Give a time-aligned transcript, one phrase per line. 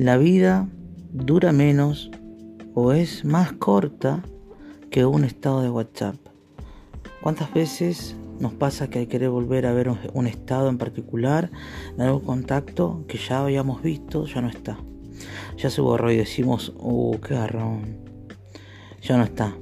[0.00, 0.66] la vida
[1.12, 2.10] dura menos
[2.72, 4.22] o es más corta
[4.90, 6.16] que un estado de WhatsApp.
[7.20, 11.50] ¿Cuántas veces nos pasa que hay querer volver a ver un estado en particular,
[11.98, 14.78] de algún contacto que ya habíamos visto, ya no está?
[15.58, 17.98] Ya se borró y decimos, uh, qué garrón,
[19.02, 19.54] ya no está.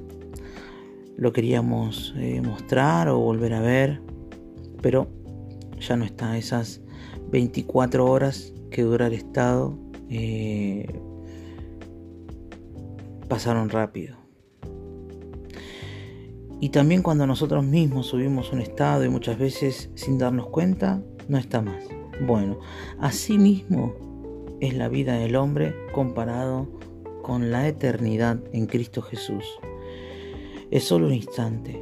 [1.17, 4.01] Lo queríamos eh, mostrar o volver a ver,
[4.81, 5.09] pero
[5.81, 6.37] ya no está.
[6.37, 6.79] Esas
[7.29, 10.87] 24 horas que dura el estado eh,
[13.27, 14.17] pasaron rápido.
[16.61, 21.37] Y también cuando nosotros mismos subimos un estado y muchas veces sin darnos cuenta, no
[21.37, 21.83] está más.
[22.21, 22.59] Bueno,
[22.99, 23.93] así mismo
[24.59, 26.67] es la vida del hombre comparado
[27.21, 29.45] con la eternidad en Cristo Jesús.
[30.69, 31.81] Es solo un instante.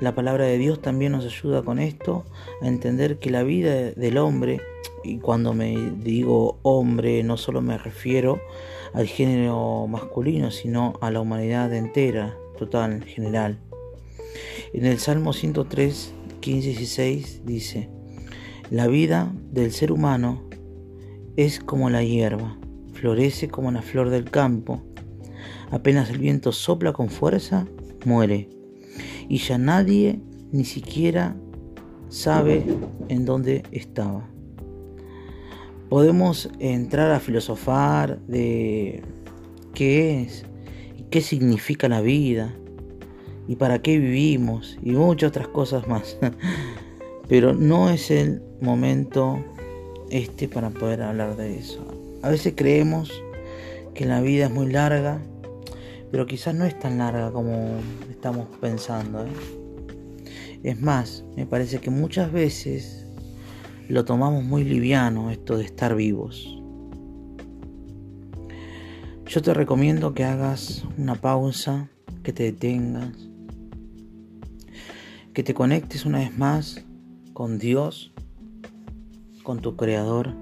[0.00, 2.24] La palabra de Dios también nos ayuda con esto
[2.60, 4.60] a entender que la vida del hombre,
[5.04, 8.40] y cuando me digo hombre no solo me refiero
[8.94, 13.58] al género masculino, sino a la humanidad entera, total, general.
[14.72, 17.88] En el Salmo 103, 15 y 16 dice,
[18.70, 20.42] la vida del ser humano
[21.36, 22.56] es como la hierba,
[22.92, 24.82] florece como la flor del campo.
[25.70, 27.66] Apenas el viento sopla con fuerza,
[28.04, 28.48] muere.
[29.28, 30.20] Y ya nadie
[30.52, 31.36] ni siquiera
[32.08, 32.64] sabe
[33.08, 34.33] en dónde estaba.
[35.88, 39.02] Podemos entrar a filosofar de
[39.74, 40.44] qué es
[41.10, 42.52] qué significa la vida,
[43.46, 46.16] y para qué vivimos y muchas otras cosas más.
[47.28, 49.42] Pero no es el momento
[50.10, 51.84] este para poder hablar de eso.
[52.22, 53.10] A veces creemos
[53.94, 55.20] que la vida es muy larga,
[56.10, 57.76] pero quizás no es tan larga como
[58.10, 59.24] estamos pensando.
[59.24, 59.30] ¿eh?
[60.62, 63.03] Es más, me parece que muchas veces
[63.88, 66.58] lo tomamos muy liviano esto de estar vivos.
[69.26, 71.90] Yo te recomiendo que hagas una pausa,
[72.22, 73.28] que te detengas,
[75.32, 76.84] que te conectes una vez más
[77.32, 78.12] con Dios,
[79.42, 80.34] con tu Creador,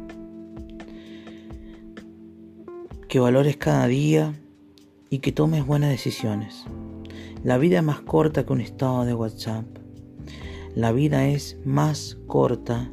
[3.08, 4.34] que valores cada día
[5.10, 6.64] y que tomes buenas decisiones.
[7.42, 9.64] La vida es más corta que un estado de WhatsApp.
[10.74, 12.90] La vida es más corta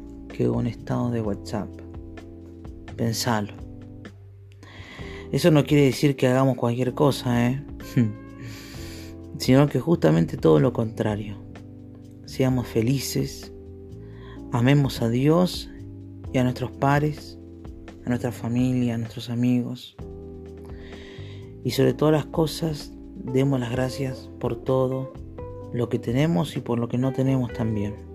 [0.48, 1.68] un estado de WhatsApp.
[2.96, 3.52] Pensalo.
[5.32, 7.64] Eso no quiere decir que hagamos cualquier cosa, ¿eh?
[9.38, 11.50] sino que justamente todo lo contrario
[12.30, 13.52] seamos felices,
[14.52, 15.68] amemos a Dios
[16.32, 17.40] y a nuestros pares,
[18.06, 19.96] a nuestra familia, a nuestros amigos.
[21.64, 25.12] Y sobre todas las cosas, demos las gracias por todo
[25.72, 28.09] lo que tenemos y por lo que no tenemos también.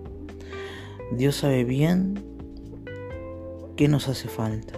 [1.12, 2.24] Dios sabe bien
[3.76, 4.74] qué nos hace falta.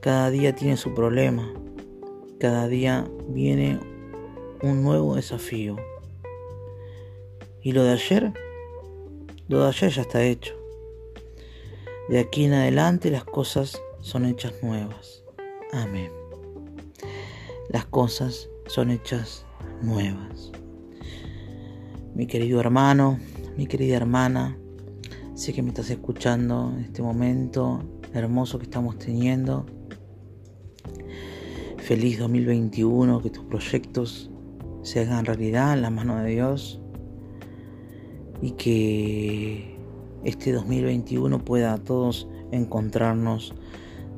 [0.00, 1.52] Cada día tiene su problema.
[2.40, 3.78] Cada día viene
[4.62, 5.76] un nuevo desafío.
[7.62, 8.32] Y lo de ayer,
[9.48, 10.54] lo de ayer ya está hecho.
[12.08, 15.22] De aquí en adelante las cosas son hechas nuevas.
[15.72, 16.10] Amén.
[17.68, 19.44] Las cosas son hechas
[19.82, 20.52] nuevas.
[22.14, 23.20] Mi querido hermano,
[23.56, 24.56] mi querida hermana,
[25.36, 27.82] sé que me estás escuchando en este momento
[28.14, 29.66] hermoso que estamos teniendo.
[31.76, 34.30] Feliz 2021, que tus proyectos
[34.80, 36.80] se hagan realidad en la mano de Dios
[38.40, 39.76] y que
[40.24, 43.54] este 2021 pueda a todos encontrarnos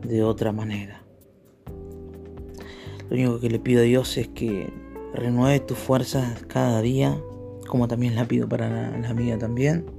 [0.02, 1.02] de otra manera.
[3.10, 4.72] Lo único que le pido a Dios es que
[5.14, 7.20] renueve tus fuerzas cada día,
[7.66, 9.98] como también la pido para la, la mía también.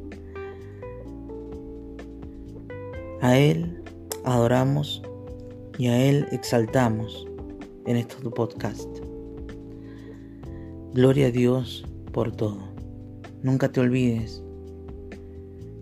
[3.22, 3.84] A Él
[4.24, 5.02] adoramos
[5.78, 7.28] y a Él exaltamos
[7.86, 8.88] en este podcast.
[10.94, 12.60] Gloria a Dios por todo.
[13.44, 14.42] Nunca te olvides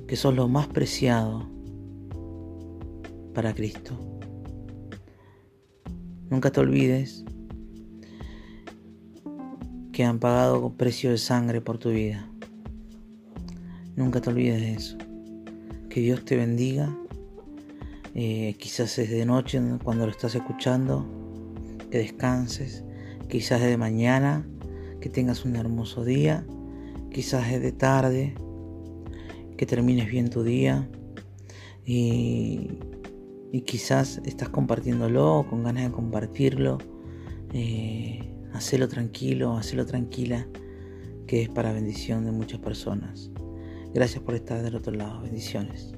[0.08, 1.48] que sos lo más preciado
[3.36, 3.94] para Cristo.
[6.30, 7.24] Nunca te olvides
[9.92, 12.28] que han pagado con precio de sangre por tu vida.
[13.96, 14.98] Nunca te olvides de eso.
[15.90, 16.96] Que Dios te bendiga.
[18.18, 21.06] Eh, quizás es de noche cuando lo estás escuchando.
[21.90, 22.84] Que descanses.
[23.30, 24.46] Quizás es de mañana.
[25.00, 26.46] Que tengas un hermoso día
[27.18, 28.36] quizás es de tarde,
[29.58, 30.88] que termines bien tu día
[31.84, 32.78] y,
[33.66, 36.78] quizás estás compartiéndolo con ganas de compartirlo.
[37.54, 38.20] Eh,
[38.54, 40.48] hacelo tranquilo, hacelo tranquila,
[41.26, 43.32] que es para bendición de muchas personas.
[43.96, 45.24] Gracias por estar del otro lado.
[45.24, 45.96] Bendiciones.